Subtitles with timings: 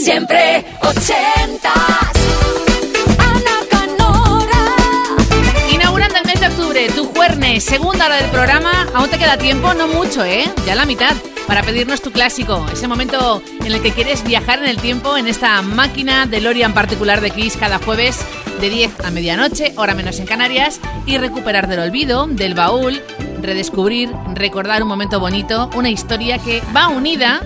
[0.00, 1.74] Siempre ochentas.
[3.18, 4.64] Ana Canora.
[5.72, 8.86] Inaugurando el mes de octubre, tu jueves, segunda hora del programa.
[8.94, 10.48] Aún te queda tiempo, no mucho, ¿eh?
[10.66, 11.16] Ya la mitad.
[11.48, 15.26] Para pedirnos tu clásico, ese momento en el que quieres viajar en el tiempo en
[15.26, 18.20] esta máquina de Lorian particular de Kiss cada jueves
[18.60, 23.02] de 10 a medianoche, hora menos en Canarias, y recuperar del olvido, del baúl,
[23.40, 27.40] redescubrir, recordar un momento bonito, una historia que va unida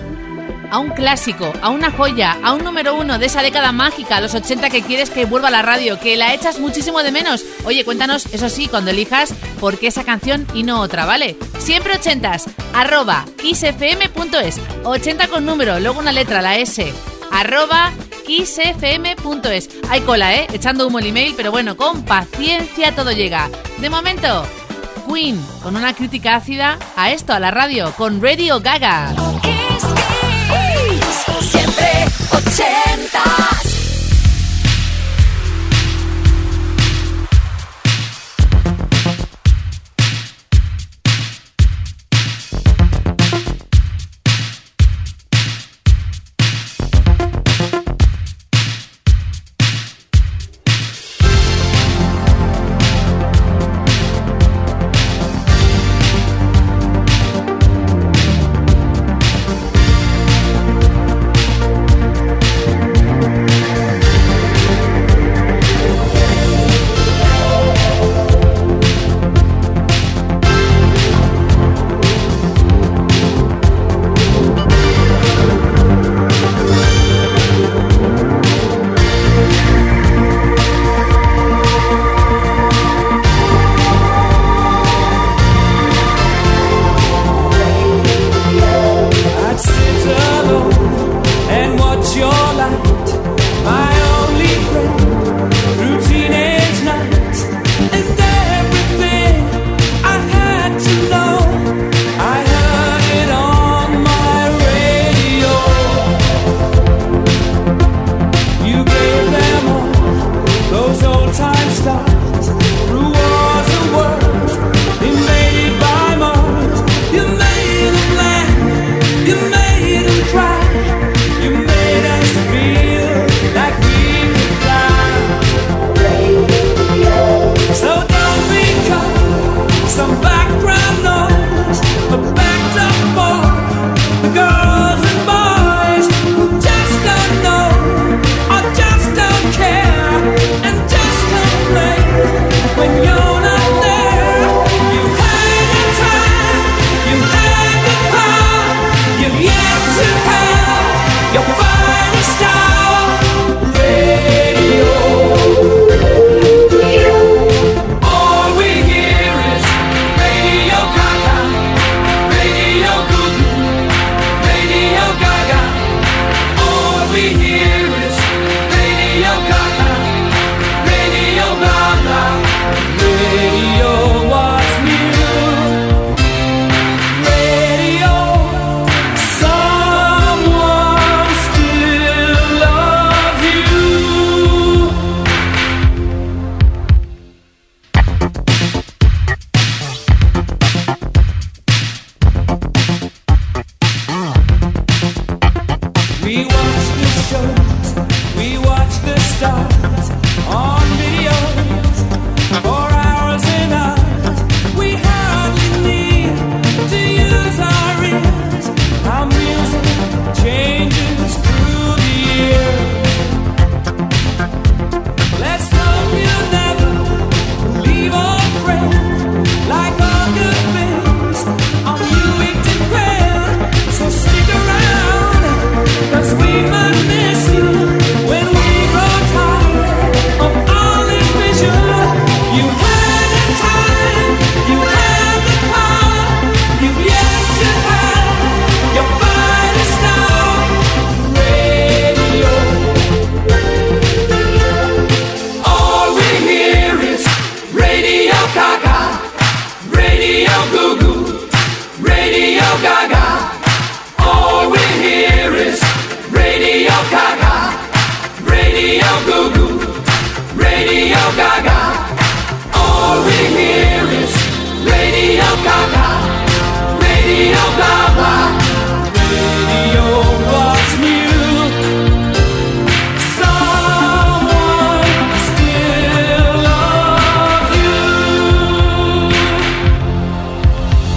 [0.73, 4.33] a un clásico, a una joya, a un número uno de esa década mágica, los
[4.33, 7.45] 80 que quieres que vuelva a la radio, que la echas muchísimo de menos.
[7.63, 11.37] Oye, cuéntanos, eso sí, cuando elijas, por qué esa canción y no otra, ¿vale?
[11.59, 16.91] Siempre ochentas, arroba kissfm.es, 80 con número, luego una letra, la S,
[17.31, 17.93] arroba
[18.25, 19.69] kissfm.es.
[19.89, 20.47] Hay cola, ¿eh?
[20.53, 23.47] Echando humo el email, pero bueno, con paciencia todo llega.
[23.77, 24.43] De momento,
[25.07, 29.13] Queen, con una crítica ácida a esto, a la radio, con Radio Gaga.
[31.25, 33.42] Siempre ochentas.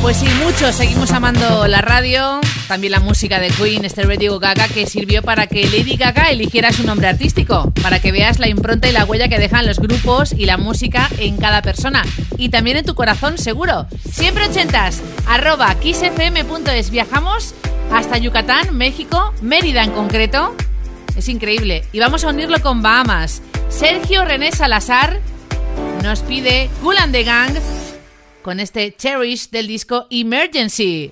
[0.07, 5.21] Muchos seguimos amando la radio, también la música de Queen, este Radio Gaga, que sirvió
[5.21, 9.05] para que Lady Gaga eligiera su nombre artístico, para que veas la impronta y la
[9.05, 12.05] huella que dejan los grupos y la música en cada persona.
[12.39, 13.89] Y también en tu corazón, seguro.
[14.09, 16.91] Siempre ochentas, arroba kissfm.es.
[16.91, 17.57] Viajamos
[17.93, 20.55] hasta Yucatán, México, Mérida en concreto.
[21.17, 21.83] Es increíble.
[21.93, 23.43] Y vamos a unirlo con Bahamas.
[23.69, 25.19] Sergio René Salazar
[26.05, 27.57] nos pide Cool Gang
[28.47, 31.11] con este Cherish del disco Emergency.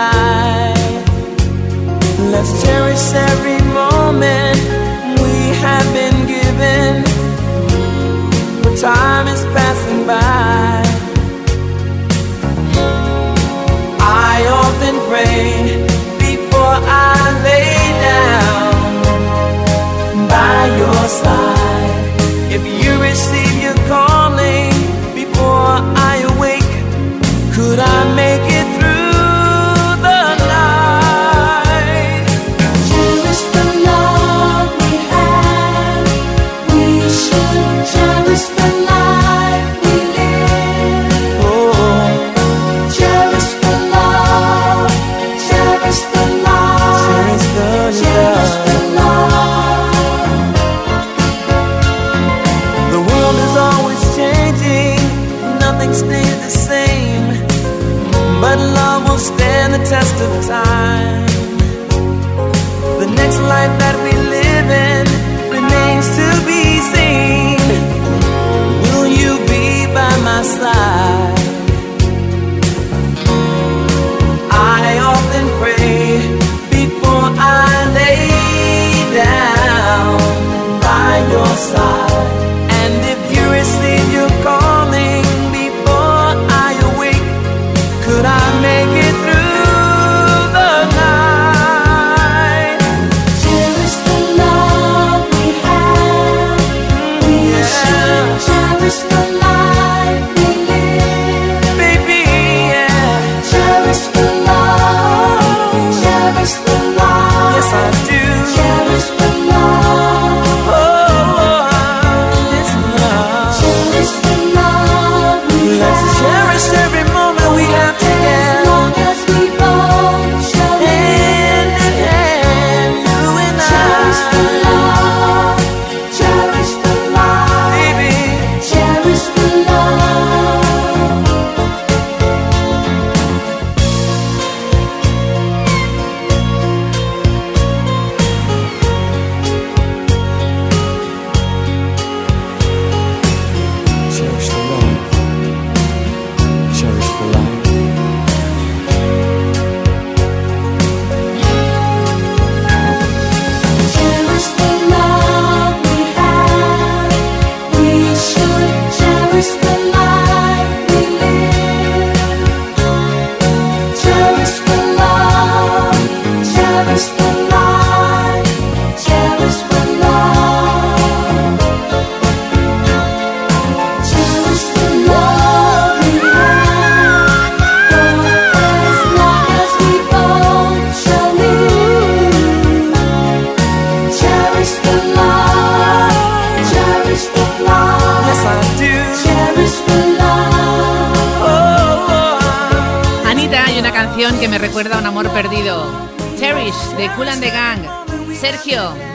[0.00, 0.72] I.
[2.32, 4.60] Let's cherish every moment
[5.22, 6.92] we have been given.
[8.62, 10.82] But time is passing by.
[14.32, 15.44] I often pray
[16.26, 16.76] before
[17.12, 17.76] I lay
[18.08, 18.72] down
[20.34, 21.94] by your side.
[22.56, 24.72] If you receive your calling
[25.14, 25.76] before
[26.10, 26.72] I awake,
[27.54, 28.49] could I make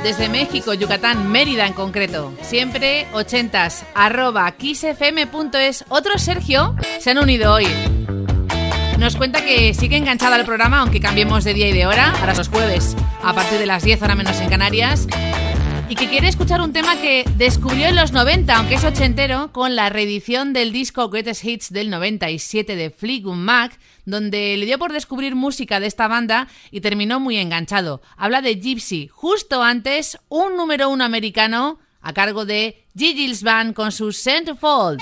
[0.06, 2.32] desde México, Yucatán, Mérida en concreto.
[2.44, 5.84] Siempre ochentas, arroba kissfm.es.
[5.90, 7.66] Otro Sergio se han unido hoy.
[9.00, 12.36] Nos cuenta que sigue enganchada al programa, aunque cambiemos de día y de hora, ahora
[12.36, 15.08] los jueves, a partir de las 10 horas menos en Canarias.
[15.88, 19.76] Y que quiere escuchar un tema que descubrió en los 90, aunque es ochentero, con
[19.76, 24.94] la reedición del disco Greatest Hits del 97 de Fleetwood Mac, donde le dio por
[24.94, 28.02] descubrir música de esta banda y terminó muy enganchado.
[28.18, 33.92] Habla de Gypsy, justo antes un número uno americano a cargo de Gigi's Band con
[33.92, 35.02] su Centerfold.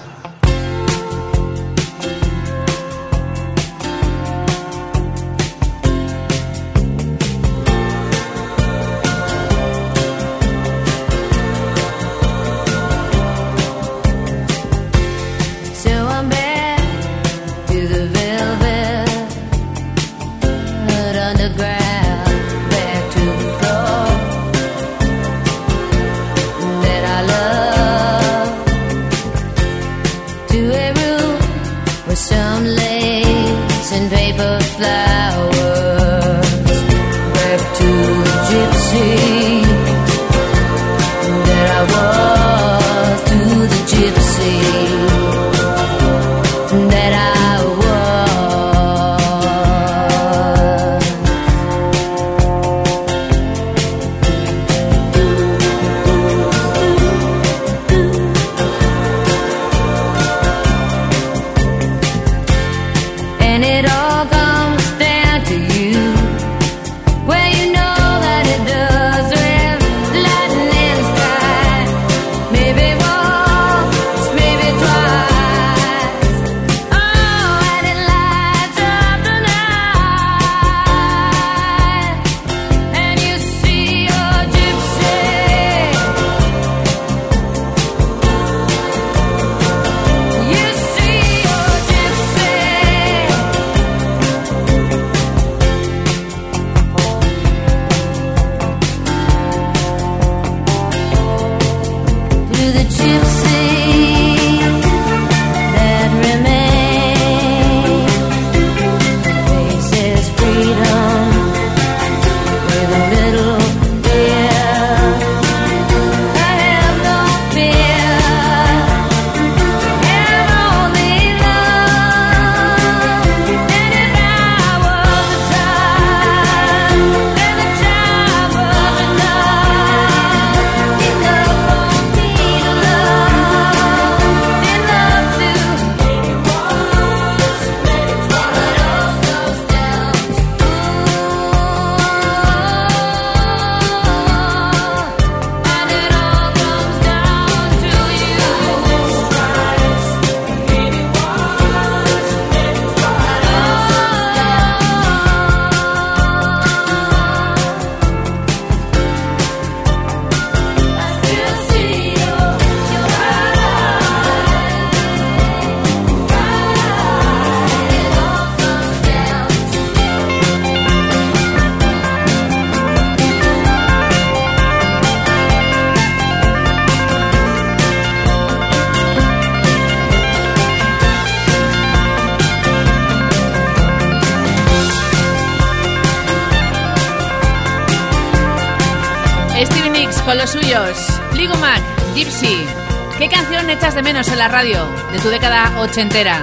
[194.41, 196.41] La radio de tu década ochentera?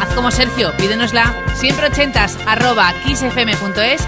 [0.00, 1.34] Haz como Sergio, pídenosla.
[1.56, 4.00] Siempre ochentas arroba kissfm.es.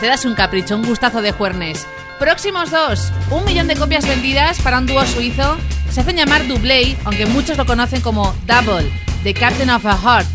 [0.00, 1.86] Te das un capricho, un gustazo de juernes.
[2.18, 3.12] Próximos dos.
[3.28, 5.58] Un millón de copias vendidas para un dúo suizo.
[5.90, 8.90] Se hacen llamar Double, aunque muchos lo conocen como Double,
[9.22, 10.28] The Captain of a Heart.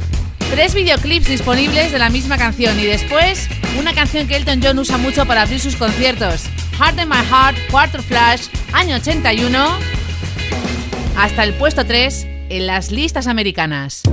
[0.52, 4.98] Tres videoclips disponibles de la misma canción y después una canción que Elton John usa
[4.98, 6.44] mucho para abrir sus conciertos.
[6.78, 9.97] Heart in My Heart, Quarter Flash, año 81,
[11.18, 14.04] hasta el puesto 3 en las listas americanas.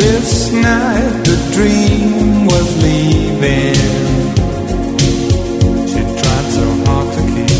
[0.00, 3.80] This night the dream was leaving.
[5.90, 7.52] She tried so hard to keep,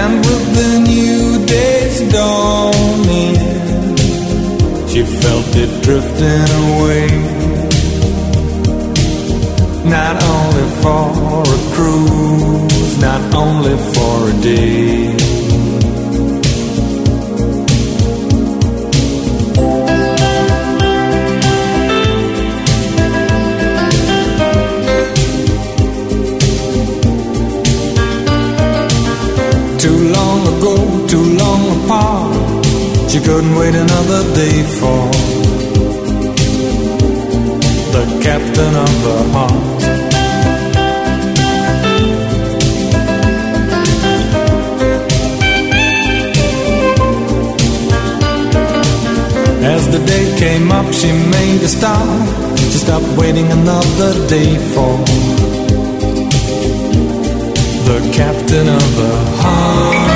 [0.00, 3.36] and with the new day's dawning,
[4.90, 7.06] she felt it drifting away
[9.84, 11.06] not only for
[11.56, 15.16] a cruise, not only for a day.
[30.66, 32.64] Ago, too long apart,
[33.10, 35.00] she couldn't wait another day for
[37.94, 39.82] the captain of the heart.
[49.74, 52.58] As the day came up, she made a start.
[52.58, 54.92] She stopped waiting another day for
[57.88, 60.15] the captain of the heart.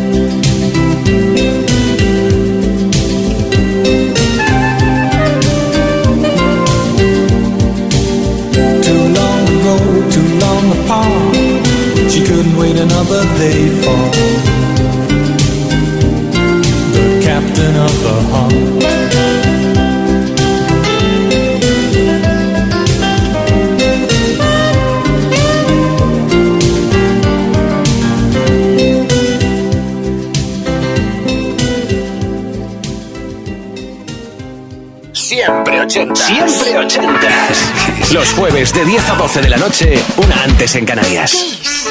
[13.41, 13.49] The
[17.23, 18.53] captain of the heart.
[35.13, 36.27] Siempre ochentas.
[36.27, 38.11] Siempre ochentas.
[38.11, 41.90] Los jueves de 10 a 12 de la noche, una antes en Canarias.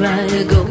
[0.00, 0.67] I go.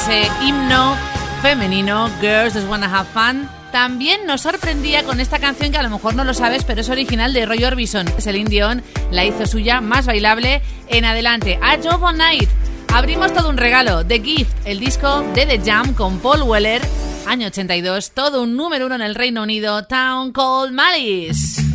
[0.00, 0.96] ese himno
[1.42, 5.90] femenino, Girls Just Wanna Have Fun, también nos sorprendía con esta canción que a lo
[5.90, 8.06] mejor no lo sabes, pero es original de Roy Orbison.
[8.18, 11.58] Celine Dion la hizo suya, más bailable, en adelante.
[11.60, 12.48] A Job on Night.
[12.94, 16.80] Abrimos todo un regalo, The Gift, el disco de The Jam con Paul Weller,
[17.26, 21.69] año 82, todo un número uno en el Reino Unido, Town Called Malice.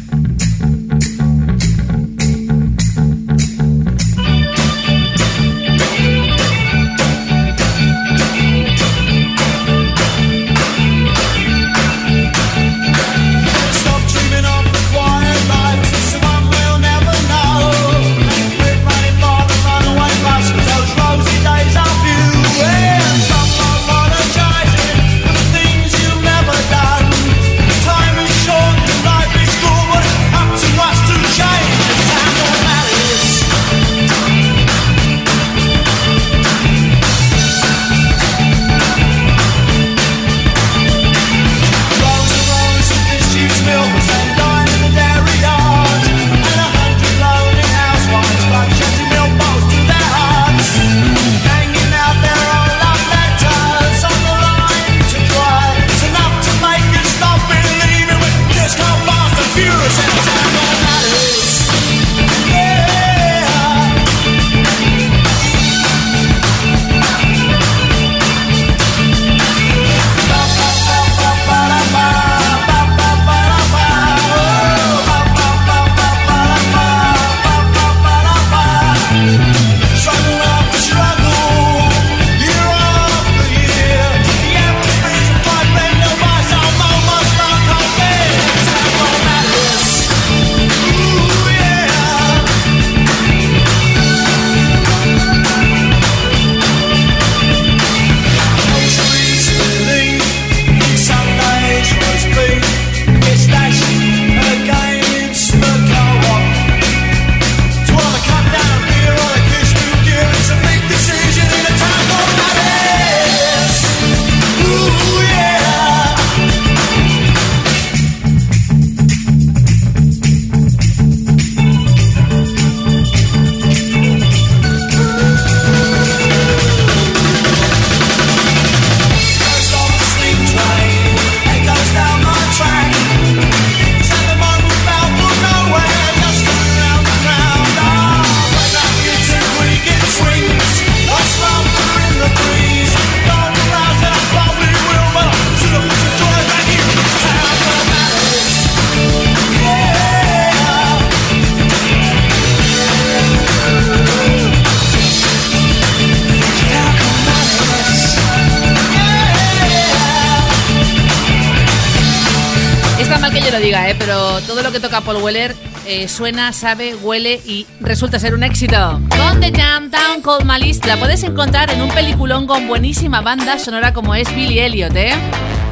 [163.66, 163.96] Diga, ¿eh?
[163.98, 165.56] pero todo lo que toca Paul Weller
[165.88, 169.02] eh, suena, sabe, huele y resulta ser un éxito.
[169.10, 173.58] Con The Jam Down Cold Malice la puedes encontrar en un peliculón con buenísima banda
[173.58, 175.14] sonora como es Billy Elliot, ¿eh?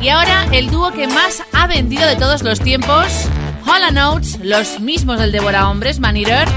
[0.01, 3.27] Y ahora el dúo que más ha vendido de todos los tiempos,
[3.67, 6.47] Hall Notes, los mismos del Devora Hombres, Man Eater,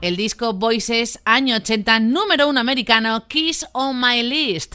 [0.00, 4.74] el disco Voices, año 80, número uno americano, Kiss on My List.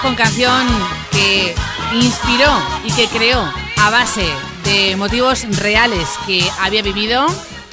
[0.00, 0.66] Con canción
[1.10, 1.54] que
[1.94, 2.50] inspiró
[2.84, 3.40] y que creó
[3.78, 4.26] a base
[4.64, 7.26] de motivos reales que había vivido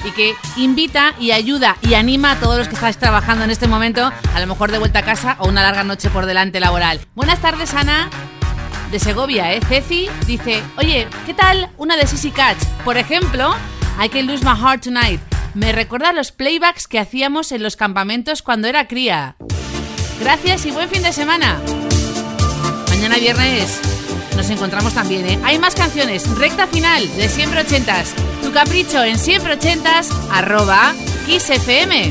[0.04, 3.68] y que invita y ayuda y anima a todos los que estáis trabajando en este
[3.68, 7.00] momento, a lo mejor de vuelta a casa o una larga noche por delante laboral.
[7.14, 8.08] Buenas tardes, Ana.
[8.90, 9.60] De Segovia, ¿eh?
[9.68, 12.62] Ceci dice, oye, ¿qué tal una de Sissy Catch?
[12.84, 13.54] Por ejemplo,
[14.02, 15.20] I Can Lose My Heart Tonight.
[15.54, 19.36] Me recuerda los playbacks que hacíamos en los campamentos cuando era cría.
[20.20, 21.58] Gracias y buen fin de semana.
[22.96, 23.78] Mañana viernes
[24.36, 25.38] nos encontramos también, ¿eh?
[25.44, 26.26] Hay más canciones.
[26.38, 28.14] Recta final de Siempre Ochentas.
[28.42, 30.94] Tu capricho en siempre ochentas arroba
[31.26, 32.06] kissfm.es.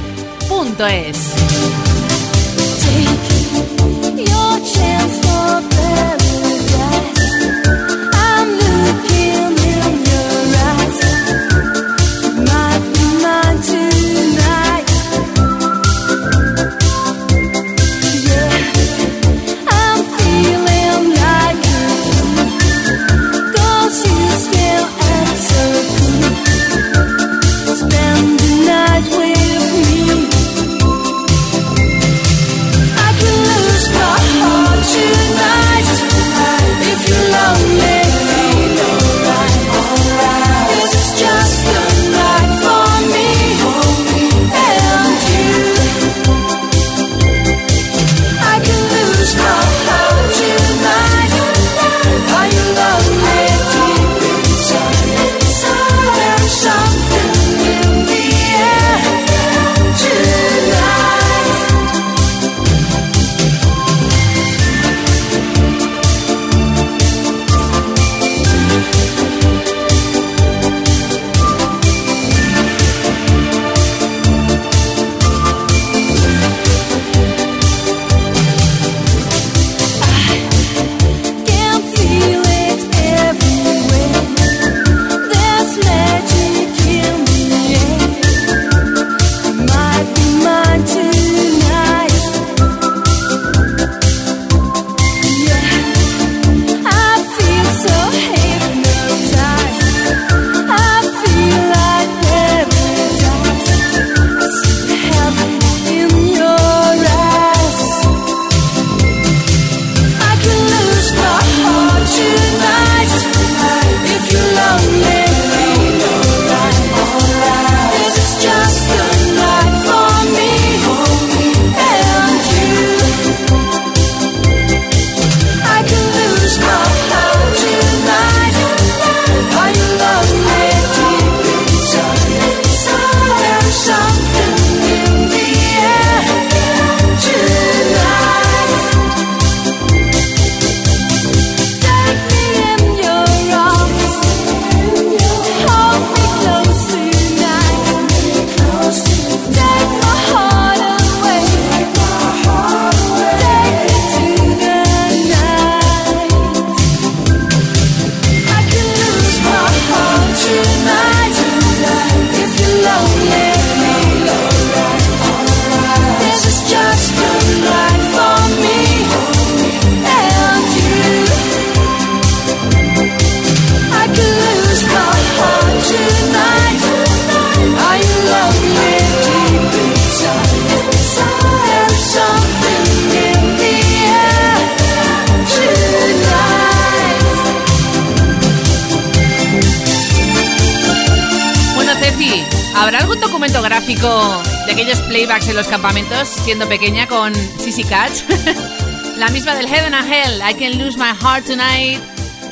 [195.56, 198.24] los campamentos siendo pequeña con Sissy Catch?
[199.18, 202.02] La misma del Heaven and Hell, I Can Lose My Heart Tonight.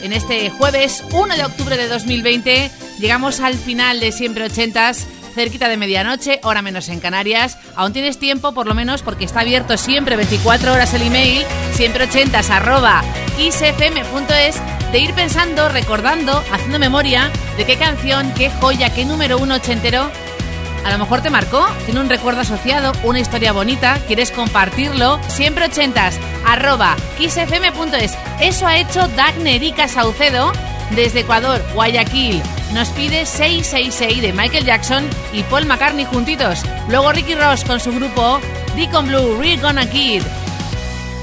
[0.01, 5.67] En este jueves 1 de octubre de 2020 llegamos al final de Siempre Ochentas, cerquita
[5.67, 7.57] de medianoche, hora menos en Canarias.
[7.75, 12.05] Aún tienes tiempo, por lo menos, porque está abierto siempre 24 horas el email, siempre
[12.05, 13.03] ochentas arroba
[13.37, 14.61] isfm.es,
[14.93, 20.09] de ir pensando, recordando, haciendo memoria de qué canción, qué joya, qué número uno ochentero
[20.83, 25.65] a lo mejor te marcó, tiene un recuerdo asociado, una historia bonita, quieres compartirlo, siempre
[25.65, 28.17] ochentas, arroba kissfm.es.
[28.41, 30.51] Eso ha hecho Dagnerica Saucedo
[30.95, 32.41] desde Ecuador, Guayaquil.
[32.73, 36.63] Nos pide 666 de Michael Jackson y Paul McCartney juntitos.
[36.89, 38.39] Luego Ricky Ross con su grupo
[38.75, 40.23] Deacon Blue, We're Gonna Kid.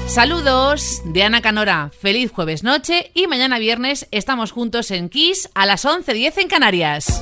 [0.07, 1.91] Saludos de Ana Canora.
[1.97, 7.21] Feliz jueves noche y mañana viernes estamos juntos en Kiss a las 11.10 en Canarias.